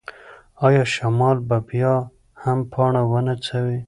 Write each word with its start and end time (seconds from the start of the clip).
ایا 0.65 0.83
شمال 0.95 1.37
به 1.47 1.57
بیا 1.67 1.93
هم 2.43 2.59
پاڼه 2.71 3.01
ونڅوي؟ 3.11 3.77